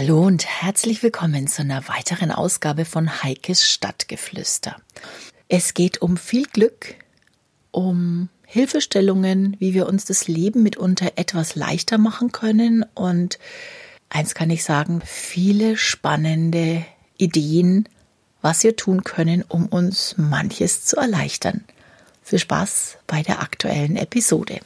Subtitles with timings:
[0.00, 4.76] Hallo und herzlich willkommen zu einer weiteren Ausgabe von Heikes Stadtgeflüster.
[5.48, 6.94] Es geht um viel Glück,
[7.72, 13.40] um Hilfestellungen, wie wir uns das Leben mitunter etwas leichter machen können und
[14.08, 16.86] eins kann ich sagen, viele spannende
[17.16, 17.88] Ideen,
[18.40, 21.64] was wir tun können, um uns manches zu erleichtern.
[22.22, 24.60] Viel Spaß bei der aktuellen Episode.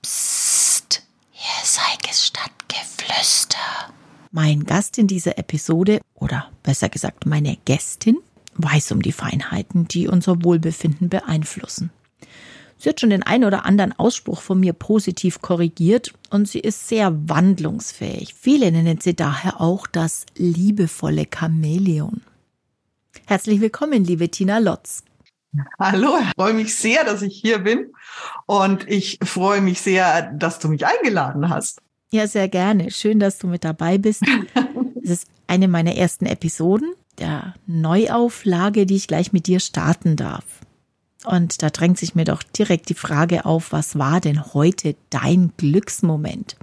[0.00, 1.02] Psst,
[1.32, 3.92] hier ist Heikes Stadtgeflüster.
[4.40, 8.18] Mein Gast in dieser Episode, oder besser gesagt meine Gästin,
[8.54, 11.90] weiß um die Feinheiten, die unser Wohlbefinden beeinflussen.
[12.78, 16.86] Sie hat schon den einen oder anderen Ausspruch von mir positiv korrigiert und sie ist
[16.86, 18.32] sehr wandlungsfähig.
[18.32, 22.22] Viele nennen sie daher auch das liebevolle Chamäleon.
[23.26, 25.02] Herzlich willkommen, liebe Tina Lotz.
[25.80, 27.92] Hallo, ich freue mich sehr, dass ich hier bin
[28.46, 31.80] und ich freue mich sehr, dass du mich eingeladen hast.
[32.10, 32.90] Ja, sehr gerne.
[32.90, 34.22] Schön, dass du mit dabei bist.
[35.02, 40.44] Es ist eine meiner ersten Episoden der Neuauflage, die ich gleich mit dir starten darf.
[41.24, 45.52] Und da drängt sich mir doch direkt die Frage auf, was war denn heute dein
[45.56, 46.56] Glücksmoment?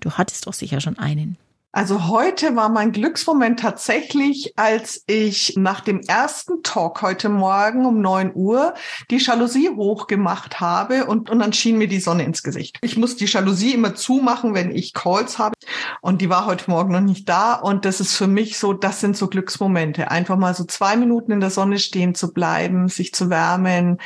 [0.00, 1.38] Du hattest doch sicher schon einen.
[1.74, 8.02] Also heute war mein Glücksmoment tatsächlich, als ich nach dem ersten Talk heute Morgen um
[8.02, 8.74] neun Uhr
[9.10, 12.78] die Jalousie hochgemacht habe und, und dann schien mir die Sonne ins Gesicht.
[12.82, 15.54] Ich muss die Jalousie immer zumachen, wenn ich Calls habe
[16.02, 19.00] und die war heute Morgen noch nicht da und das ist für mich so, das
[19.00, 20.10] sind so Glücksmomente.
[20.10, 23.96] Einfach mal so zwei Minuten in der Sonne stehen zu bleiben, sich zu wärmen,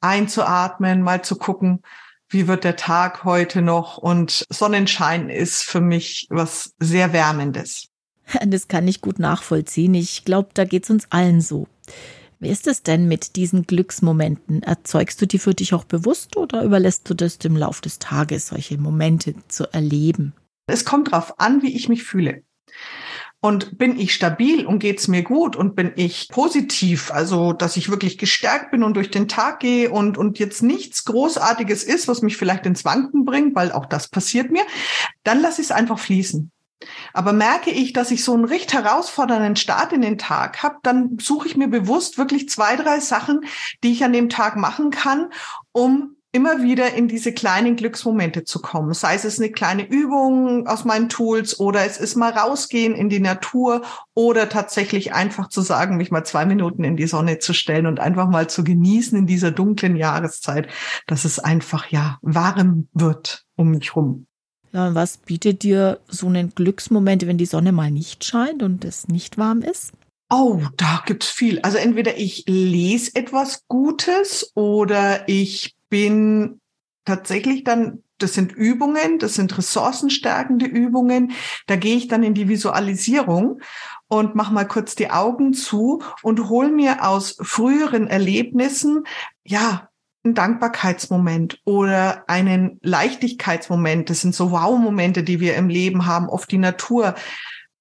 [0.00, 1.82] einzuatmen, mal zu gucken,
[2.32, 7.88] wie wird der Tag heute noch und Sonnenschein ist für mich was sehr Wärmendes.
[8.46, 9.94] Das kann ich gut nachvollziehen.
[9.94, 11.66] Ich glaube, da geht es uns allen so.
[12.38, 14.62] Wie ist es denn mit diesen Glücksmomenten?
[14.62, 18.48] Erzeugst du die für dich auch bewusst oder überlässt du das im Lauf des Tages,
[18.48, 20.32] solche Momente zu erleben?
[20.66, 22.42] Es kommt darauf an, wie ich mich fühle.
[23.44, 27.90] Und bin ich stabil und geht's mir gut und bin ich positiv, also dass ich
[27.90, 32.22] wirklich gestärkt bin und durch den Tag gehe und, und jetzt nichts Großartiges ist, was
[32.22, 34.62] mich vielleicht ins Wanken bringt, weil auch das passiert mir,
[35.24, 36.52] dann lasse ich es einfach fließen.
[37.12, 41.18] Aber merke ich, dass ich so einen recht herausfordernden Start in den Tag habe, dann
[41.20, 43.44] suche ich mir bewusst wirklich zwei, drei Sachen,
[43.82, 45.30] die ich an dem Tag machen kann,
[45.72, 48.94] um immer wieder in diese kleinen Glücksmomente zu kommen.
[48.94, 53.20] Sei es eine kleine Übung aus meinen Tools oder es ist mal rausgehen in die
[53.20, 53.82] Natur
[54.14, 58.00] oder tatsächlich einfach zu sagen, mich mal zwei Minuten in die Sonne zu stellen und
[58.00, 60.68] einfach mal zu genießen in dieser dunklen Jahreszeit,
[61.06, 64.26] dass es einfach ja warm wird um mich rum.
[64.72, 68.86] Ja, und was bietet dir so einen Glücksmoment, wenn die Sonne mal nicht scheint und
[68.86, 69.92] es nicht warm ist?
[70.30, 71.60] Oh, da gibt's viel.
[71.60, 76.62] Also entweder ich lese etwas Gutes oder ich bin
[77.04, 81.32] tatsächlich dann, das sind Übungen, das sind ressourcenstärkende Übungen.
[81.66, 83.60] Da gehe ich dann in die Visualisierung
[84.08, 89.04] und mache mal kurz die Augen zu und hole mir aus früheren Erlebnissen,
[89.44, 89.90] ja,
[90.24, 94.08] einen Dankbarkeitsmoment oder einen Leichtigkeitsmoment.
[94.08, 97.16] Das sind so Wow-Momente, die wir im Leben haben, oft die Natur.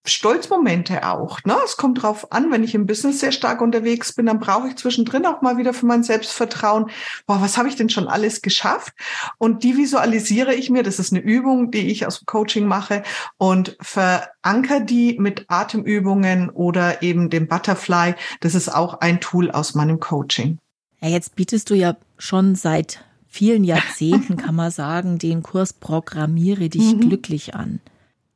[0.04, 1.44] Stolzmomente auch.
[1.46, 1.56] Ne?
[1.64, 4.76] Es kommt drauf an, wenn ich im Business sehr stark unterwegs bin, dann brauche ich
[4.76, 6.90] zwischendrin auch mal wieder für mein Selbstvertrauen,
[7.28, 8.94] boah, was habe ich denn schon alles geschafft?
[9.38, 13.04] Und die visualisiere ich mir, das ist eine Übung, die ich aus dem Coaching mache
[13.38, 18.16] und veranker die mit Atemübungen oder eben dem Butterfly.
[18.40, 20.58] Das ist auch ein Tool aus meinem Coaching.
[21.00, 26.70] Ja, jetzt bietest du ja schon seit vielen Jahrzehnten, kann man sagen, den Kurs Programmiere
[26.70, 27.02] dich mhm.
[27.02, 27.80] glücklich an.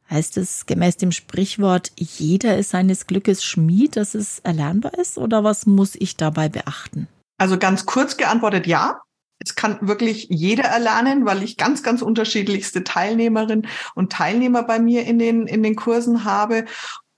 [0.10, 5.18] Heißt es gemäß dem Sprichwort, jeder ist seines Glückes Schmied, dass es erlernbar ist?
[5.18, 7.08] Oder was muss ich dabei beachten?
[7.38, 9.00] Also ganz kurz geantwortet, ja.
[9.40, 15.06] Es kann wirklich jeder erlernen, weil ich ganz, ganz unterschiedlichste Teilnehmerinnen und Teilnehmer bei mir
[15.06, 16.66] in den, in den Kursen habe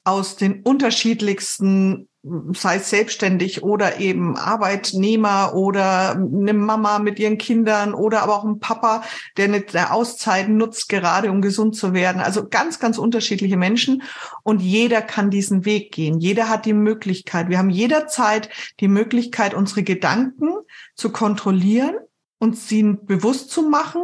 [0.04, 2.08] aus den unterschiedlichsten
[2.54, 8.46] sei es selbstständig oder eben Arbeitnehmer oder eine Mama mit ihren Kindern oder aber auch
[8.46, 9.04] ein Papa,
[9.38, 12.22] der eine Auszeit nutzt, gerade um gesund zu werden.
[12.22, 14.04] Also ganz, ganz unterschiedliche Menschen
[14.44, 16.20] und jeder kann diesen Weg gehen.
[16.20, 17.50] Jeder hat die Möglichkeit.
[17.50, 18.50] Wir haben jederzeit
[18.80, 20.54] die Möglichkeit, unsere Gedanken
[20.96, 21.96] zu kontrollieren
[22.40, 24.02] und sie bewusst zu machen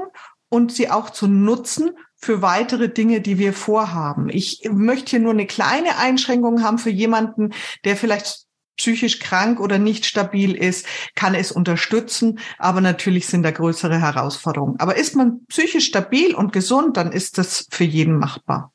[0.53, 4.29] und sie auch zu nutzen für weitere Dinge, die wir vorhaben.
[4.29, 7.55] Ich möchte hier nur eine kleine Einschränkung haben für jemanden,
[7.85, 8.45] der vielleicht
[8.77, 10.85] psychisch krank oder nicht stabil ist,
[11.15, 14.79] kann es unterstützen, aber natürlich sind da größere Herausforderungen.
[14.79, 18.71] Aber ist man psychisch stabil und gesund, dann ist das für jeden machbar.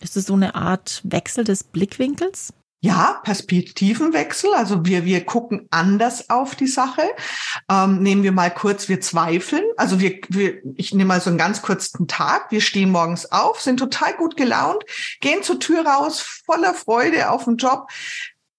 [0.00, 2.54] Ist es so eine Art Wechsel des Blickwinkels?
[2.80, 4.54] Ja, Perspektivenwechsel.
[4.54, 7.02] Also wir, wir gucken anders auf die Sache.
[7.68, 9.64] Ähm, nehmen wir mal kurz, wir zweifeln.
[9.76, 12.52] Also wir, wir, ich nehme mal so einen ganz kurzen Tag.
[12.52, 14.84] Wir stehen morgens auf, sind total gut gelaunt,
[15.20, 17.88] gehen zur Tür raus, voller Freude auf den Job,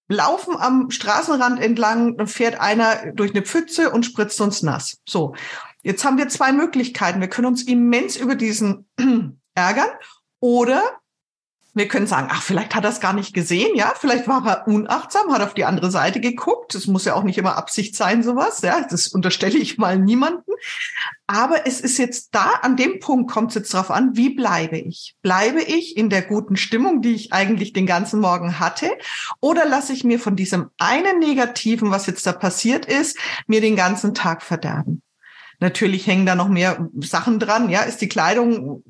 [0.10, 4.98] laufen am Straßenrand entlang, dann fährt einer durch eine Pfütze und spritzt uns nass.
[5.08, 5.34] So.
[5.82, 7.22] Jetzt haben wir zwei Möglichkeiten.
[7.22, 8.90] Wir können uns immens über diesen
[9.56, 9.90] ärgern
[10.42, 10.99] oder
[11.74, 14.68] wir können sagen, ach, vielleicht hat er es gar nicht gesehen, ja, vielleicht war er
[14.68, 16.74] unachtsam, hat auf die andere Seite geguckt.
[16.74, 20.52] Das muss ja auch nicht immer Absicht sein, sowas, ja, das unterstelle ich mal niemanden.
[21.28, 24.78] Aber es ist jetzt da, an dem Punkt kommt es jetzt drauf an, wie bleibe
[24.78, 25.16] ich?
[25.22, 28.90] Bleibe ich in der guten Stimmung, die ich eigentlich den ganzen Morgen hatte?
[29.40, 33.76] Oder lasse ich mir von diesem einen Negativen, was jetzt da passiert ist, mir den
[33.76, 35.04] ganzen Tag verderben?
[35.60, 37.70] Natürlich hängen da noch mehr Sachen dran.
[37.70, 38.84] Ja, ist die Kleidung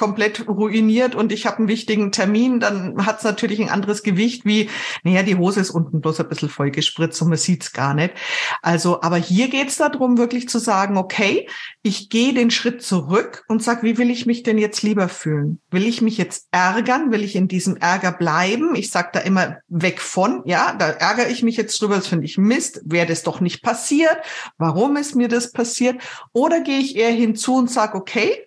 [0.00, 4.46] komplett ruiniert und ich habe einen wichtigen Termin, dann hat es natürlich ein anderes Gewicht
[4.46, 4.70] wie,
[5.04, 8.14] naja, die Hose ist unten bloß ein bisschen voll gespritzt und man sieht's gar nicht.
[8.62, 11.46] Also, aber hier geht's darum, wirklich zu sagen, okay,
[11.82, 15.60] ich gehe den Schritt zurück und sag, wie will ich mich denn jetzt lieber fühlen?
[15.70, 17.12] Will ich mich jetzt ärgern?
[17.12, 18.74] Will ich in diesem Ärger bleiben?
[18.76, 22.24] Ich sag da immer weg von, ja, da ärgere ich mich jetzt drüber, das finde
[22.24, 24.16] ich Mist, wäre das doch nicht passiert,
[24.56, 26.00] warum ist mir das passiert?
[26.32, 28.46] Oder gehe ich eher hinzu und sag, okay,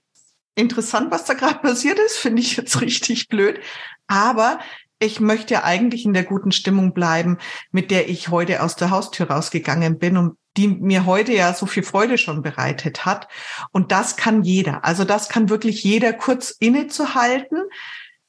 [0.56, 3.60] interessant, was da gerade passiert ist, finde ich jetzt richtig blöd.
[4.08, 4.60] Aber
[5.00, 7.38] ich möchte ja eigentlich in der guten Stimmung bleiben,
[7.72, 11.66] mit der ich heute aus der Haustür rausgegangen bin und die mir heute ja so
[11.66, 13.28] viel Freude schon bereitet hat.
[13.72, 14.86] Und das kann jeder.
[14.86, 17.64] Also das kann wirklich jeder kurz innezuhalten,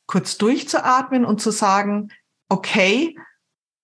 [0.06, 2.08] kurz durchzuatmen und zu sagen,
[2.48, 3.16] okay,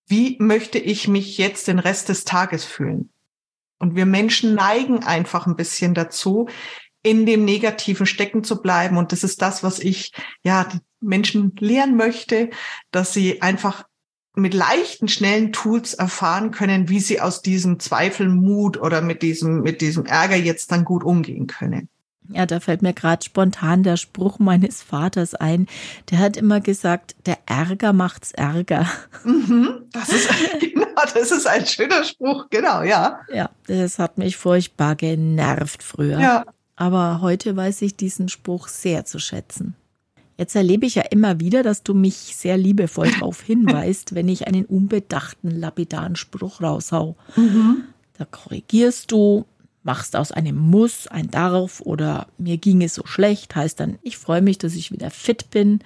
[0.06, 3.12] wie möchte ich mich jetzt den Rest des Tages fühlen?
[3.78, 6.48] Und wir Menschen neigen einfach ein bisschen dazu,
[7.02, 8.96] in dem Negativen stecken zu bleiben.
[8.96, 10.12] Und das ist das, was ich
[10.44, 12.50] ja die Menschen lehren möchte,
[12.90, 13.84] dass sie einfach
[14.34, 19.62] mit leichten, schnellen Tools erfahren können, wie sie aus diesem Zweifel, Mut oder mit diesem,
[19.62, 21.88] mit diesem Ärger jetzt dann gut umgehen können.
[22.32, 25.66] Ja, da fällt mir gerade spontan der Spruch meines Vaters ein.
[26.10, 28.86] Der hat immer gesagt, der Ärger macht's Ärger.
[29.24, 30.28] Mhm, das ist,
[30.60, 33.20] genau, das ist ein schöner Spruch, genau, ja.
[33.32, 36.20] Ja, das hat mich furchtbar genervt früher.
[36.20, 36.44] Ja
[36.80, 39.74] aber heute weiß ich diesen Spruch sehr zu schätzen.
[40.38, 44.46] Jetzt erlebe ich ja immer wieder, dass du mich sehr liebevoll darauf hinweist, wenn ich
[44.46, 47.16] einen unbedachten, lapidaren Spruch raushau.
[47.36, 47.82] Mhm.
[48.16, 49.44] Da korrigierst du,
[49.82, 54.16] machst aus einem Muss ein Darf oder mir ging es so schlecht, heißt dann, ich
[54.16, 55.80] freue mich, dass ich wieder fit bin.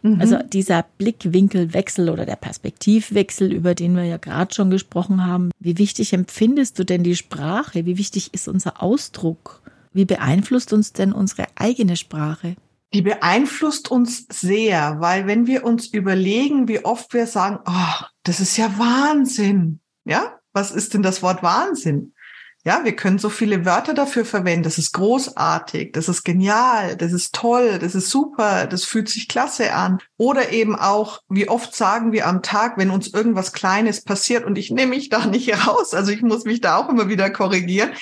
[0.00, 0.22] Mhm.
[0.22, 5.50] Also dieser Blickwinkelwechsel oder der Perspektivwechsel, über den wir ja gerade schon gesprochen haben.
[5.58, 7.84] Wie wichtig empfindest du denn die Sprache?
[7.84, 9.60] Wie wichtig ist unser Ausdruck?
[9.92, 12.56] Wie beeinflusst uns denn unsere eigene Sprache?
[12.92, 18.40] Die beeinflusst uns sehr, weil wenn wir uns überlegen, wie oft wir sagen, oh, das
[18.40, 19.80] ist ja Wahnsinn.
[20.04, 22.14] Ja, was ist denn das Wort Wahnsinn?
[22.62, 24.64] Ja, wir können so viele Wörter dafür verwenden.
[24.64, 29.28] Das ist großartig, das ist genial, das ist toll, das ist super, das fühlt sich
[29.28, 29.98] klasse an.
[30.18, 34.58] Oder eben auch, wie oft sagen wir am Tag, wenn uns irgendwas Kleines passiert und
[34.58, 37.92] ich nehme mich da nicht raus, also ich muss mich da auch immer wieder korrigieren.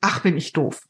[0.00, 0.80] Ach, bin ich doof.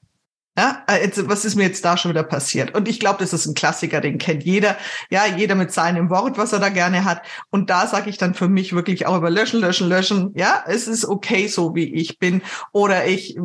[0.58, 2.74] Ja, jetzt, was ist mir jetzt da schon wieder passiert?
[2.74, 4.76] Und ich glaube, das ist ein Klassiker, den kennt jeder.
[5.10, 7.20] Ja, jeder mit seinem Wort, was er da gerne hat.
[7.50, 10.32] Und da sage ich dann für mich wirklich auch über löschen, löschen, löschen.
[10.34, 12.40] Ja, es ist okay, so wie ich bin.
[12.72, 13.36] Oder ich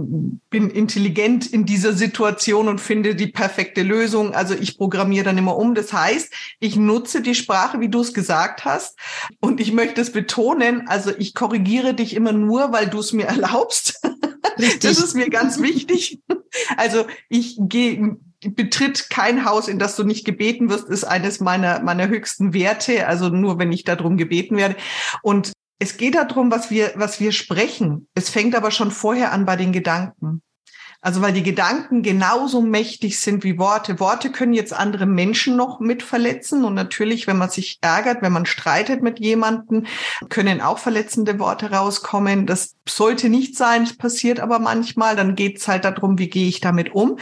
[0.49, 4.33] bin intelligent in dieser Situation und finde die perfekte Lösung.
[4.33, 5.75] Also ich programmiere dann immer um.
[5.75, 6.31] Das heißt,
[6.61, 8.97] ich nutze die Sprache, wie du es gesagt hast.
[9.41, 10.87] Und ich möchte es betonen.
[10.87, 13.99] Also ich korrigiere dich immer nur, weil du es mir erlaubst.
[14.57, 14.79] Richtig.
[14.81, 16.21] Das ist mir ganz wichtig.
[16.77, 21.81] Also ich gehe betritt kein Haus, in das du nicht gebeten wirst, ist eines meiner,
[21.81, 23.07] meiner höchsten Werte.
[23.07, 24.75] Also nur wenn ich darum gebeten werde.
[25.21, 28.07] Und es geht darum, was wir, was wir sprechen.
[28.13, 30.41] Es fängt aber schon vorher an bei den Gedanken.
[31.03, 33.99] Also weil die Gedanken genauso mächtig sind wie Worte.
[33.99, 36.63] Worte können jetzt andere Menschen noch mit verletzen.
[36.63, 39.87] Und natürlich, wenn man sich ärgert, wenn man streitet mit jemandem,
[40.29, 42.45] können auch verletzende Worte rauskommen.
[42.45, 45.15] Das sollte nicht sein, es passiert aber manchmal.
[45.15, 47.17] Dann geht es halt darum, wie gehe ich damit um.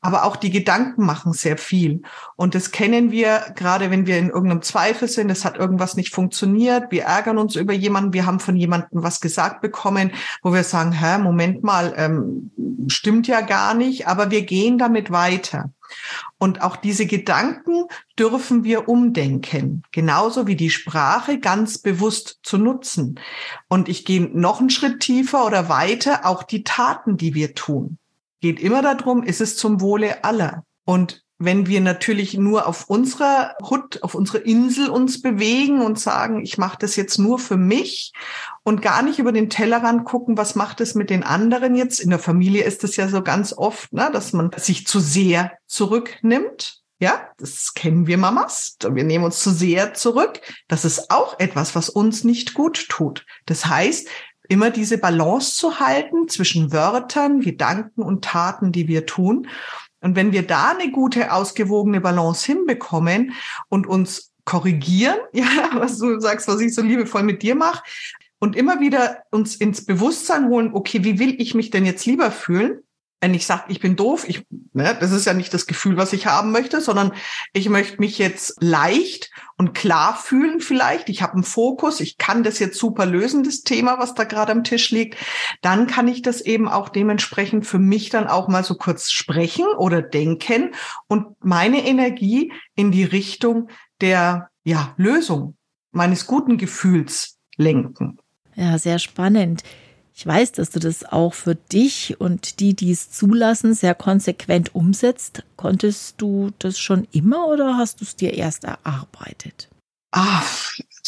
[0.00, 2.02] Aber auch die Gedanken machen sehr viel.
[2.36, 6.14] Und das kennen wir, gerade wenn wir in irgendeinem Zweifel sind, es hat irgendwas nicht
[6.14, 10.64] funktioniert, wir ärgern uns über jemanden, wir haben von jemandem was gesagt bekommen, wo wir
[10.64, 12.50] sagen, hä, Moment mal, ähm,
[12.88, 15.70] stimmt ja gar nicht, aber wir gehen damit weiter.
[16.38, 17.84] Und auch diese Gedanken
[18.18, 23.20] dürfen wir umdenken, genauso wie die Sprache ganz bewusst zu nutzen.
[23.68, 27.98] Und ich gehe noch einen Schritt tiefer oder weiter, auch die Taten, die wir tun.
[28.40, 30.64] Geht immer darum, ist es zum Wohle aller.
[30.84, 36.42] Und wenn wir natürlich nur auf unserer Hut, auf unserer Insel uns bewegen und sagen,
[36.42, 38.12] ich mache das jetzt nur für mich
[38.62, 42.00] und gar nicht über den Tellerrand gucken, was macht es mit den anderen jetzt.
[42.00, 45.52] In der Familie ist es ja so ganz oft, ne, dass man sich zu sehr
[45.66, 46.80] zurücknimmt.
[46.98, 48.76] Ja, das kennen wir Mamas.
[48.80, 50.40] Wir nehmen uns zu sehr zurück.
[50.68, 53.26] Das ist auch etwas, was uns nicht gut tut.
[53.46, 54.06] Das heißt,
[54.48, 59.48] immer diese Balance zu halten zwischen Wörtern, Gedanken und Taten, die wir tun.
[60.02, 63.32] Und wenn wir da eine gute, ausgewogene Balance hinbekommen
[63.68, 67.82] und uns korrigieren, ja, was du sagst, was ich so liebevoll mit dir mache,
[68.38, 72.32] und immer wieder uns ins Bewusstsein holen, okay, wie will ich mich denn jetzt lieber
[72.32, 72.82] fühlen?
[73.22, 76.12] Wenn ich sage, ich bin doof, ich, ne, das ist ja nicht das Gefühl, was
[76.12, 77.12] ich haben möchte, sondern
[77.52, 81.08] ich möchte mich jetzt leicht und klar fühlen vielleicht.
[81.08, 84.50] Ich habe einen Fokus, ich kann das jetzt super lösen, das Thema, was da gerade
[84.50, 85.16] am Tisch liegt.
[85.60, 89.66] Dann kann ich das eben auch dementsprechend für mich dann auch mal so kurz sprechen
[89.78, 90.74] oder denken
[91.06, 93.68] und meine Energie in die Richtung
[94.00, 95.54] der ja, Lösung
[95.92, 98.18] meines guten Gefühls lenken.
[98.56, 99.62] Ja, sehr spannend.
[100.14, 104.74] Ich weiß, dass du das auch für dich und die, die es zulassen, sehr konsequent
[104.74, 105.42] umsetzt.
[105.56, 109.68] Konntest du das schon immer oder hast du es dir erst erarbeitet?
[110.14, 110.42] Ah,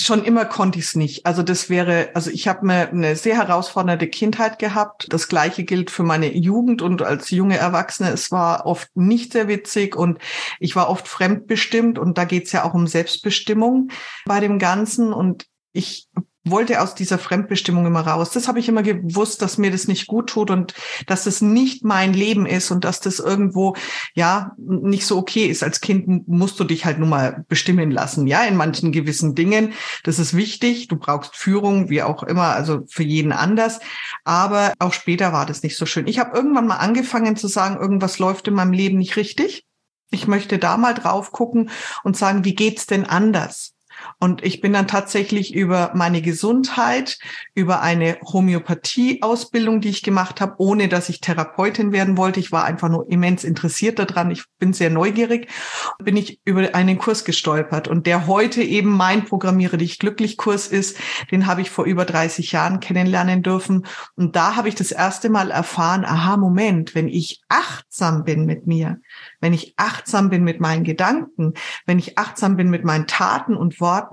[0.00, 1.26] schon immer konnte ich es nicht.
[1.26, 5.06] Also das wäre, also ich habe eine, eine sehr herausfordernde Kindheit gehabt.
[5.10, 8.10] Das gleiche gilt für meine Jugend und als junge Erwachsene.
[8.10, 10.18] Es war oft nicht sehr witzig und
[10.58, 13.90] ich war oft fremdbestimmt und da geht es ja auch um Selbstbestimmung
[14.24, 15.12] bei dem Ganzen.
[15.12, 16.08] Und ich
[16.44, 18.30] wollte aus dieser Fremdbestimmung immer raus.
[18.30, 20.74] Das habe ich immer gewusst, dass mir das nicht gut tut und
[21.06, 23.74] dass das nicht mein Leben ist und dass das irgendwo
[24.14, 25.62] ja nicht so okay ist.
[25.62, 29.72] Als Kind musst du dich halt nur mal bestimmen lassen, ja, in manchen gewissen Dingen.
[30.02, 30.88] Das ist wichtig.
[30.88, 33.80] Du brauchst Führung, wie auch immer, also für jeden anders.
[34.24, 36.06] Aber auch später war das nicht so schön.
[36.06, 39.64] Ich habe irgendwann mal angefangen zu sagen, irgendwas läuft in meinem Leben nicht richtig.
[40.10, 41.70] Ich möchte da mal drauf gucken
[42.04, 43.74] und sagen, wie geht's denn anders?
[44.18, 47.18] Und ich bin dann tatsächlich über meine Gesundheit,
[47.54, 52.40] über eine Homöopathie-Ausbildung, die ich gemacht habe, ohne dass ich Therapeutin werden wollte.
[52.40, 54.30] Ich war einfach nur immens interessiert daran.
[54.30, 55.48] Ich bin sehr neugierig.
[56.02, 57.88] Bin ich über einen Kurs gestolpert.
[57.88, 60.98] Und der heute eben mein Programmiere dich glücklich Kurs ist,
[61.30, 63.86] den habe ich vor über 30 Jahren kennenlernen dürfen.
[64.16, 68.66] Und da habe ich das erste Mal erfahren, aha, Moment, wenn ich achtsam bin mit
[68.66, 69.00] mir,
[69.40, 71.54] wenn ich achtsam bin mit meinen Gedanken,
[71.86, 74.03] wenn ich achtsam bin mit meinen Taten und Worten,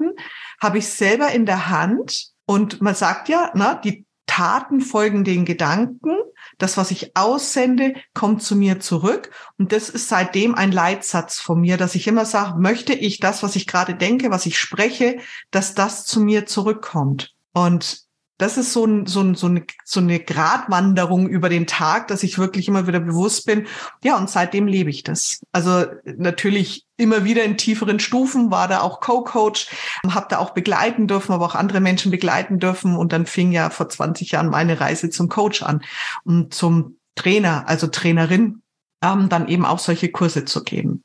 [0.60, 2.28] habe ich selber in der Hand.
[2.46, 6.16] Und man sagt ja, na, die Taten folgen den Gedanken.
[6.58, 9.32] Das, was ich aussende, kommt zu mir zurück.
[9.58, 13.44] Und das ist seitdem ein Leitsatz von mir, dass ich immer sage, möchte ich das,
[13.44, 15.20] was ich gerade denke, was ich spreche,
[15.50, 17.34] dass das zu mir zurückkommt.
[17.54, 18.04] Und
[18.42, 22.24] das ist so, ein, so, ein, so, eine, so eine Gratwanderung über den Tag, dass
[22.24, 23.68] ich wirklich immer wieder bewusst bin.
[24.04, 25.42] Ja, und seitdem lebe ich das.
[25.52, 25.86] Also
[26.18, 29.68] natürlich immer wieder in tieferen Stufen, war da auch Co-Coach,
[30.08, 32.96] habe da auch begleiten dürfen, aber auch andere Menschen begleiten dürfen.
[32.96, 35.84] Und dann fing ja vor 20 Jahren meine Reise zum Coach an
[36.24, 38.62] und zum Trainer, also Trainerin,
[39.04, 41.04] ähm, dann eben auch solche Kurse zu geben.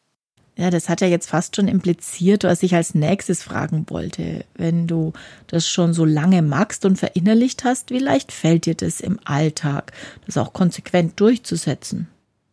[0.59, 4.45] Ja, das hat ja jetzt fast schon impliziert, was ich als nächstes fragen wollte.
[4.55, 5.13] Wenn du
[5.49, 9.93] das schon so lange magst und verinnerlicht hast, wie leicht fällt dir das im Alltag,
[10.25, 12.09] das auch konsequent durchzusetzen?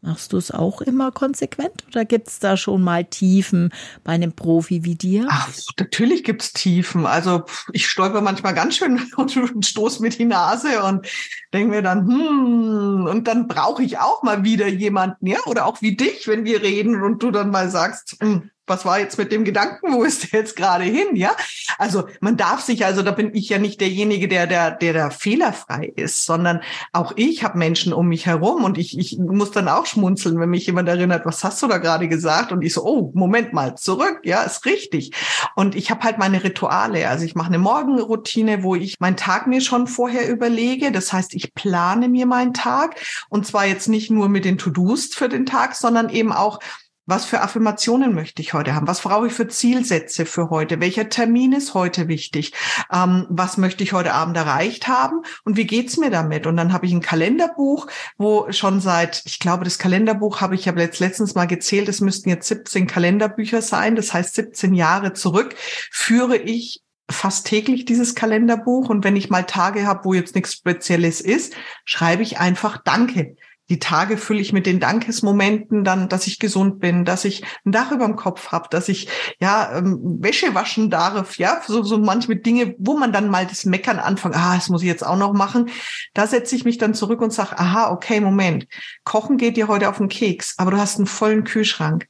[0.05, 3.71] Machst du es auch immer konsequent oder gibt es da schon mal Tiefen
[4.03, 5.27] bei einem Profi wie dir?
[5.29, 7.05] Ach, natürlich gibt es Tiefen.
[7.05, 11.07] Also ich stolper manchmal ganz schön und stoß mit die Nase und
[11.53, 15.81] denke mir dann, hm, und dann brauche ich auch mal wieder jemanden, ja, oder auch
[15.81, 19.31] wie dich, wenn wir reden und du dann mal sagst, hm, was war jetzt mit
[19.31, 21.31] dem Gedanken, wo ist der jetzt gerade hin, ja?
[21.77, 25.09] Also man darf sich, also da bin ich ja nicht derjenige, der der der da
[25.09, 26.61] fehlerfrei ist, sondern
[26.93, 30.49] auch ich habe Menschen um mich herum und ich ich muss dann auch schmunzeln, wenn
[30.49, 33.75] mich jemand erinnert, was hast du da gerade gesagt und ich so, oh Moment mal,
[33.75, 35.11] zurück, ja, ist richtig.
[35.55, 39.47] Und ich habe halt meine Rituale, also ich mache eine Morgenroutine, wo ich meinen Tag
[39.47, 40.91] mir schon vorher überlege.
[40.91, 42.95] Das heißt, ich plane mir meinen Tag
[43.29, 46.59] und zwar jetzt nicht nur mit den To-Dos für den Tag, sondern eben auch
[47.05, 48.87] was für Affirmationen möchte ich heute haben?
[48.87, 50.79] Was brauche ich für Zielsätze für heute?
[50.79, 52.53] Welcher Termin ist heute wichtig?
[52.91, 55.21] Ähm, was möchte ich heute Abend erreicht haben?
[55.43, 56.47] Und wie geht's mir damit?
[56.47, 60.65] Und dann habe ich ein Kalenderbuch, wo schon seit, ich glaube, das Kalenderbuch habe ich
[60.65, 63.95] ja jetzt letztens mal gezählt, es müssten jetzt 17 Kalenderbücher sein.
[63.95, 65.55] Das heißt, 17 Jahre zurück
[65.91, 68.89] führe ich fast täglich dieses Kalenderbuch.
[68.89, 73.35] Und wenn ich mal Tage habe, wo jetzt nichts Spezielles ist, schreibe ich einfach Danke
[73.73, 77.71] die Tage fülle ich mit den Dankesmomenten dann, dass ich gesund bin, dass ich ein
[77.71, 79.07] Dach über dem Kopf habe, dass ich
[79.39, 83.65] ja ähm, Wäsche waschen darf, ja, so, so manche Dinge, wo man dann mal das
[83.65, 85.71] Meckern anfängt, ah, das muss ich jetzt auch noch machen.
[86.13, 88.67] Da setze ich mich dann zurück und sage, aha, okay, Moment,
[89.05, 92.07] Kochen geht dir heute auf den Keks, aber du hast einen vollen Kühlschrank.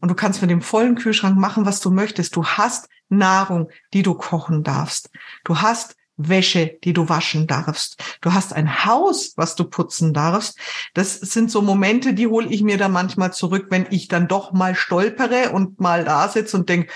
[0.00, 2.34] Und du kannst mit dem vollen Kühlschrank machen, was du möchtest.
[2.34, 5.10] Du hast Nahrung, die du kochen darfst.
[5.44, 8.02] Du hast Wäsche, die du waschen darfst.
[8.20, 10.58] Du hast ein Haus, was du putzen darfst.
[10.94, 14.52] Das sind so Momente, die hole ich mir dann manchmal zurück, wenn ich dann doch
[14.52, 16.92] mal stolpere und mal da sitze und denke,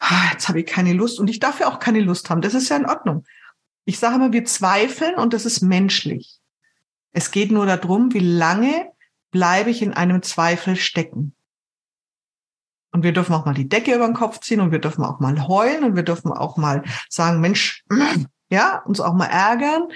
[0.00, 2.40] ah, jetzt habe ich keine Lust und ich darf ja auch keine Lust haben.
[2.40, 3.24] Das ist ja in Ordnung.
[3.84, 6.38] Ich sage immer, wir zweifeln und das ist menschlich.
[7.12, 8.90] Es geht nur darum, wie lange
[9.30, 11.34] bleibe ich in einem Zweifel stecken.
[12.92, 15.18] Und wir dürfen auch mal die Decke über den Kopf ziehen und wir dürfen auch
[15.18, 17.84] mal heulen und wir dürfen auch mal sagen, Mensch,
[18.52, 19.88] ja, uns auch mal ärgern.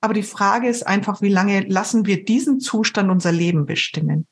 [0.00, 4.26] Aber die Frage ist einfach, wie lange lassen wir diesen Zustand unser Leben bestimmen?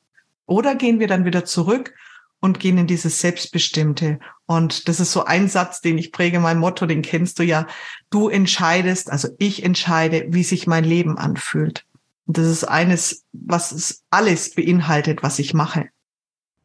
[0.45, 1.93] Oder gehen wir dann wieder zurück
[2.39, 4.19] und gehen in dieses Selbstbestimmte?
[4.45, 7.67] Und das ist so ein Satz, den ich präge, mein Motto, den kennst du ja.
[8.09, 11.85] Du entscheidest, also ich entscheide, wie sich mein Leben anfühlt.
[12.27, 15.89] Und das ist eines, was es alles beinhaltet, was ich mache.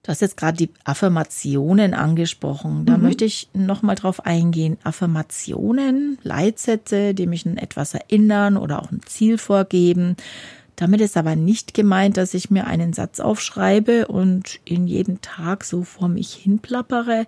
[0.06, 2.86] Du hast jetzt gerade die Affirmationen angesprochen.
[2.86, 3.02] Da mhm.
[3.02, 4.78] möchte ich noch mal drauf eingehen.
[4.84, 10.14] Affirmationen, Leitsätze, die mich an etwas erinnern oder auch ein Ziel vorgeben.
[10.76, 15.64] Damit ist aber nicht gemeint, dass ich mir einen Satz aufschreibe und ihn jeden Tag
[15.64, 17.26] so vor mich hinplappere.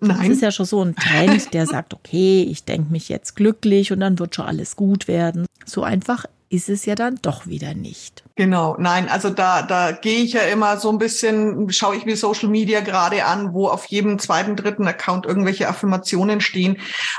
[0.00, 0.16] Nein.
[0.16, 3.92] Das ist ja schon so ein Trend, der sagt, okay, ich denke mich jetzt glücklich
[3.92, 5.44] und dann wird schon alles gut werden.
[5.66, 8.23] So einfach ist es ja dann doch wieder nicht.
[8.36, 12.16] Genau, nein, also da, da gehe ich ja immer so ein bisschen, schaue ich mir
[12.16, 16.78] Social Media gerade an, wo auf jedem zweiten, dritten Account irgendwelche Affirmationen stehen.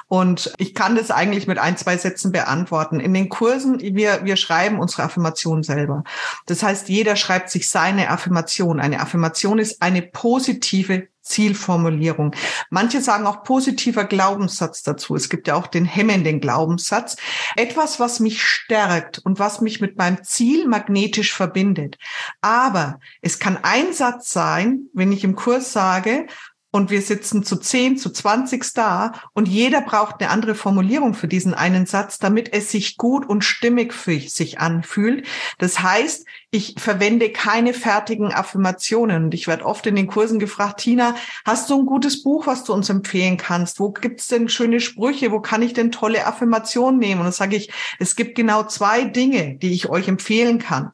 [0.09, 2.99] Und ich kann das eigentlich mit ein, zwei Sätzen beantworten.
[2.99, 6.03] In den Kursen, wir, wir schreiben unsere Affirmation selber.
[6.47, 8.81] Das heißt, jeder schreibt sich seine Affirmation.
[8.81, 12.35] Eine Affirmation ist eine positive Zielformulierung.
[12.69, 15.15] Manche sagen auch positiver Glaubenssatz dazu.
[15.15, 17.17] Es gibt ja auch den hemmenden Glaubenssatz.
[17.55, 21.97] Etwas, was mich stärkt und was mich mit meinem Ziel magnetisch verbindet.
[22.41, 26.27] Aber es kann ein Satz sein, wenn ich im Kurs sage,
[26.75, 31.29] und wir sitzen zu 10, zu 20 da und jeder braucht eine andere Formulierung für
[31.29, 35.25] diesen einen Satz, damit es sich gut und stimmig für sich anfühlt.
[35.57, 40.81] Das heißt, ich verwende keine fertigen Affirmationen und ich werde oft in den Kursen gefragt,
[40.81, 41.15] Tina,
[41.45, 43.79] hast du ein gutes Buch, was du uns empfehlen kannst?
[43.79, 45.31] Wo gibt's denn schöne Sprüche?
[45.31, 47.21] Wo kann ich denn tolle Affirmationen nehmen?
[47.21, 50.91] Und dann sage ich, es gibt genau zwei Dinge, die ich euch empfehlen kann.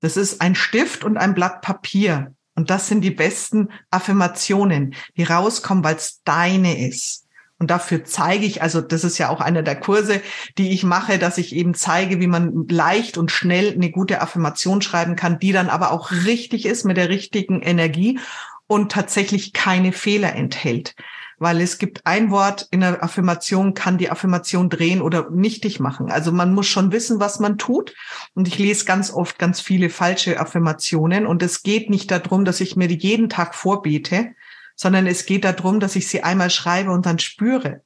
[0.00, 2.32] Das ist ein Stift und ein Blatt Papier.
[2.54, 7.26] Und das sind die besten Affirmationen, die rauskommen, weil es deine ist.
[7.58, 10.20] Und dafür zeige ich, also das ist ja auch einer der Kurse,
[10.58, 14.82] die ich mache, dass ich eben zeige, wie man leicht und schnell eine gute Affirmation
[14.82, 18.18] schreiben kann, die dann aber auch richtig ist mit der richtigen Energie
[18.66, 20.96] und tatsächlich keine Fehler enthält
[21.42, 26.10] weil es gibt ein Wort in der Affirmation, kann die Affirmation drehen oder nichtig machen.
[26.10, 27.94] Also man muss schon wissen, was man tut.
[28.34, 31.26] Und ich lese ganz oft ganz viele falsche Affirmationen.
[31.26, 34.34] Und es geht nicht darum, dass ich mir die jeden Tag vorbete,
[34.76, 37.82] sondern es geht darum, dass ich sie einmal schreibe und dann spüre.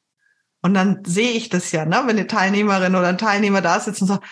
[0.63, 2.03] Und dann sehe ich das ja, ne?
[2.05, 4.25] wenn eine Teilnehmerin oder ein Teilnehmer da sitzt und sagt,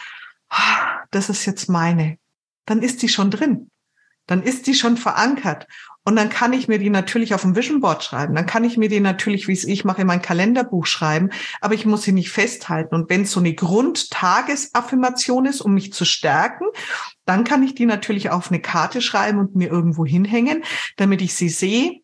[0.50, 2.18] ah, das ist jetzt meine,
[2.66, 3.70] dann ist die schon drin.
[4.26, 5.66] Dann ist die schon verankert.
[6.04, 8.34] Und dann kann ich mir die natürlich auf dem Vision Board schreiben.
[8.34, 11.30] Dann kann ich mir die natürlich, wie es ich mache, in mein Kalenderbuch schreiben.
[11.62, 12.94] Aber ich muss sie nicht festhalten.
[12.94, 16.66] Und wenn es so eine Grundtagesaffirmation ist, um mich zu stärken,
[17.24, 20.62] dann kann ich die natürlich auf eine Karte schreiben und mir irgendwo hinhängen,
[20.96, 22.02] damit ich sie sehe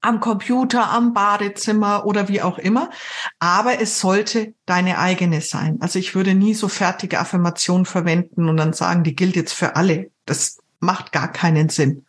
[0.00, 2.90] am Computer, am Badezimmer oder wie auch immer.
[3.38, 5.78] Aber es sollte deine eigene sein.
[5.80, 9.76] Also ich würde nie so fertige Affirmationen verwenden und dann sagen, die gilt jetzt für
[9.76, 10.10] alle.
[10.24, 12.06] Das macht gar keinen Sinn.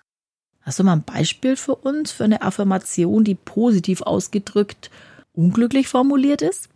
[0.69, 4.91] Hast du mal ein Beispiel für uns für eine Affirmation, die positiv ausgedrückt
[5.34, 6.69] unglücklich formuliert ist?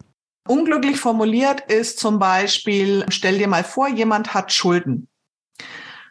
[0.48, 5.10] Unglücklich formuliert ist zum Beispiel, stell dir mal vor, jemand hat Schulden.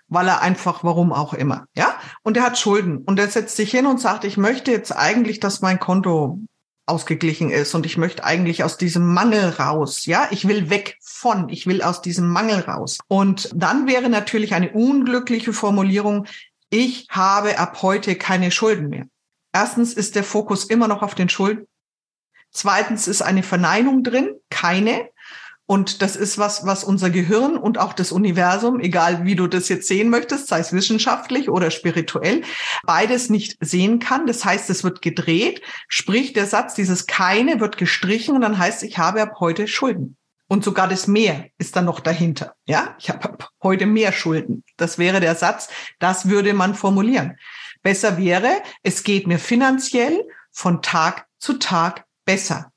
[0.07, 1.97] Weil er einfach, warum auch immer, ja?
[2.23, 2.99] Und er hat Schulden.
[2.99, 6.38] Und er setzt sich hin und sagt, ich möchte jetzt eigentlich, dass mein Konto
[6.87, 10.07] ausgeglichen ist und ich möchte eigentlich aus diesem Mangel raus.
[10.07, 12.99] Ja, ich will weg von, ich will aus diesem Mangel raus.
[13.09, 16.27] Und dann wäre natürlich eine unglückliche Formulierung,
[16.73, 19.05] ich habe ab heute keine Schulden mehr.
[19.53, 21.67] Erstens ist der Fokus immer noch auf den Schulden.
[22.51, 25.11] Zweitens ist eine Verneinung drin, keine.
[25.67, 29.69] Und das ist was, was unser Gehirn und auch das Universum, egal wie du das
[29.69, 32.43] jetzt sehen möchtest, sei es wissenschaftlich oder spirituell,
[32.85, 34.27] beides nicht sehen kann.
[34.27, 38.83] Das heißt, es wird gedreht, sprich der Satz, dieses keine wird gestrichen und dann heißt,
[38.83, 40.17] ich habe ab heute Schulden.
[40.53, 42.57] Und sogar das Mehr ist dann noch dahinter.
[42.67, 44.65] Ja, ich habe heute mehr Schulden.
[44.77, 47.38] Das wäre der Satz, das würde man formulieren.
[47.81, 52.71] Besser wäre, es geht mir finanziell von Tag zu Tag besser.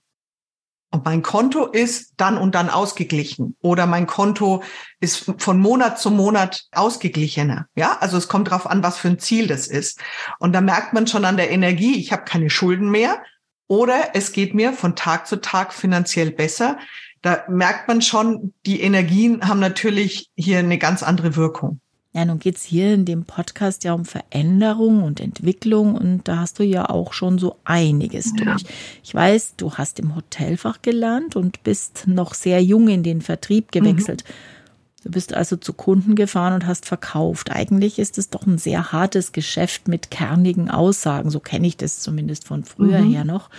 [0.90, 4.64] Und mein Konto ist dann und dann ausgeglichen oder mein Konto
[5.02, 7.68] ist von Monat zu Monat ausgeglichener.
[7.76, 10.00] Ja, also es kommt darauf an, was für ein Ziel das ist.
[10.40, 13.22] Und da merkt man schon an der Energie, ich habe keine Schulden mehr
[13.68, 16.78] oder es geht mir von Tag zu Tag finanziell besser.
[17.26, 21.80] Da merkt man schon, die Energien haben natürlich hier eine ganz andere Wirkung.
[22.14, 26.60] Ja, nun geht's hier in dem Podcast ja um Veränderung und Entwicklung und da hast
[26.60, 28.46] du ja auch schon so einiges ja.
[28.46, 28.64] durch.
[29.04, 33.72] Ich weiß, du hast im Hotelfach gelernt und bist noch sehr jung in den Vertrieb
[33.72, 34.24] gewechselt.
[34.24, 35.06] Mhm.
[35.06, 37.52] Du bist also zu Kunden gefahren und hast verkauft.
[37.52, 41.32] Eigentlich ist es doch ein sehr hartes Geschäft mit kernigen Aussagen.
[41.32, 43.12] So kenne ich das zumindest von früher mhm.
[43.12, 43.50] her noch.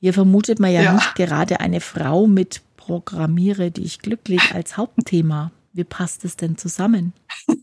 [0.00, 5.50] Hier vermutet man ja, ja nicht gerade eine Frau mit Programmiere dich glücklich als Hauptthema.
[5.72, 7.12] Wie passt es denn zusammen?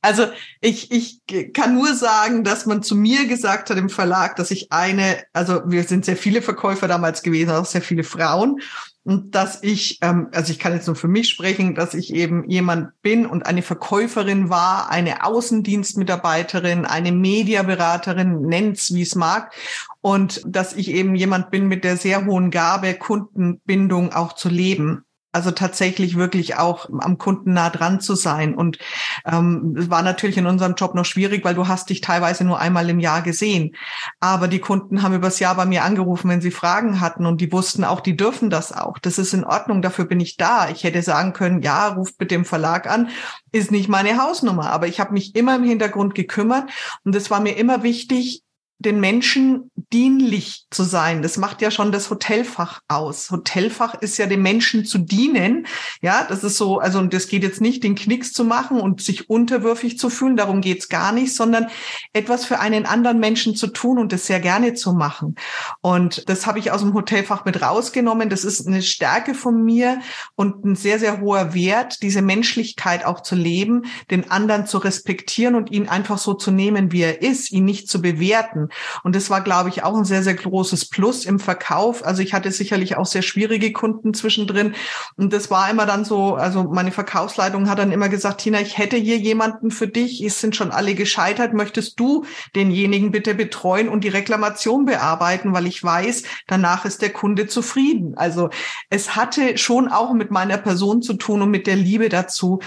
[0.00, 0.28] Also
[0.60, 1.20] ich, ich
[1.52, 5.62] kann nur sagen, dass man zu mir gesagt hat im Verlag, dass ich eine, also
[5.66, 8.60] wir sind sehr viele Verkäufer damals gewesen, auch sehr viele Frauen.
[9.08, 12.46] Und dass ich, ähm, also ich kann jetzt nur für mich sprechen, dass ich eben
[12.46, 19.54] jemand bin und eine Verkäuferin war, eine Außendienstmitarbeiterin, eine Mediaberaterin, nennt's wie es mag.
[20.02, 25.06] Und dass ich eben jemand bin mit der sehr hohen Gabe, Kundenbindung auch zu leben.
[25.38, 28.56] Also tatsächlich wirklich auch am Kunden nah dran zu sein.
[28.56, 28.76] Und
[29.24, 32.90] ähm, war natürlich in unserem Job noch schwierig, weil du hast dich teilweise nur einmal
[32.90, 33.76] im Jahr gesehen.
[34.18, 37.52] Aber die Kunden haben übers Jahr bei mir angerufen, wenn sie Fragen hatten und die
[37.52, 38.98] wussten auch, die dürfen das auch.
[38.98, 40.70] Das ist in Ordnung, dafür bin ich da.
[40.70, 43.10] Ich hätte sagen können, ja, ruft bitte im Verlag an,
[43.52, 44.72] ist nicht meine Hausnummer.
[44.72, 46.68] Aber ich habe mich immer im Hintergrund gekümmert
[47.04, 48.42] und es war mir immer wichtig,
[48.80, 51.22] den Menschen dienlich zu sein.
[51.22, 53.30] Das macht ja schon das Hotelfach aus.
[53.30, 55.66] Hotelfach ist ja dem Menschen zu dienen.
[56.02, 59.00] Ja, das ist so, also und das geht jetzt nicht, den Knicks zu machen und
[59.00, 61.68] sich unterwürfig zu fühlen, darum geht's gar nicht, sondern
[62.12, 65.36] etwas für einen anderen Menschen zu tun und das sehr gerne zu machen.
[65.80, 68.28] Und das habe ich aus dem Hotelfach mit rausgenommen.
[68.28, 70.00] Das ist eine Stärke von mir
[70.34, 75.54] und ein sehr, sehr hoher Wert, diese Menschlichkeit auch zu leben, den anderen zu respektieren
[75.54, 78.68] und ihn einfach so zu nehmen, wie er ist, ihn nicht zu bewerten.
[79.02, 82.04] Und das war, glaube ich, auch ein sehr, sehr großes Plus im Verkauf.
[82.04, 84.74] Also ich hatte sicherlich auch sehr schwierige Kunden zwischendrin.
[85.16, 88.78] Und das war immer dann so, also meine Verkaufsleitung hat dann immer gesagt, Tina, ich
[88.78, 90.22] hätte hier jemanden für dich.
[90.22, 91.54] Es sind schon alle gescheitert.
[91.54, 95.52] Möchtest du denjenigen bitte betreuen und die Reklamation bearbeiten?
[95.52, 98.14] Weil ich weiß, danach ist der Kunde zufrieden.
[98.16, 98.50] Also
[98.90, 102.60] es hatte schon auch mit meiner Person zu tun und mit der Liebe dazu,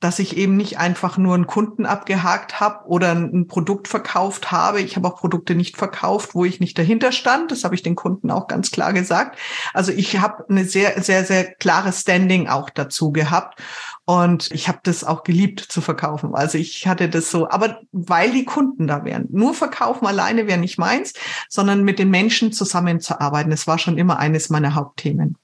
[0.00, 4.80] dass ich eben nicht einfach nur einen Kunden abgehakt habe oder ein Produkt verkauft habe.
[4.80, 7.50] Ich habe auch Produkte nicht verkauft, wo ich nicht dahinter stand.
[7.50, 9.38] Das habe ich den Kunden auch ganz klar gesagt.
[9.74, 13.60] Also ich habe eine sehr, sehr, sehr klare Standing auch dazu gehabt.
[14.06, 16.34] Und ich habe das auch geliebt zu verkaufen.
[16.34, 19.26] Also ich hatte das so, aber weil die Kunden da wären.
[19.30, 21.12] Nur verkaufen alleine wäre nicht meins,
[21.50, 23.50] sondern mit den Menschen zusammenzuarbeiten.
[23.50, 25.36] Das war schon immer eines meiner Hauptthemen.